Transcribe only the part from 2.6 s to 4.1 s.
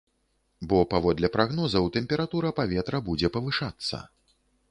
паветра будзе павышацца.